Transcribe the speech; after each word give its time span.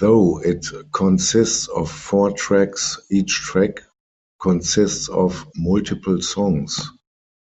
Though 0.00 0.40
it 0.42 0.66
consists 0.92 1.68
of 1.68 1.92
four 1.92 2.32
tracks, 2.32 2.98
each 3.08 3.30
track 3.34 3.82
consists 4.42 5.08
of 5.08 5.46
multiple 5.54 6.20
songs. 6.20 6.80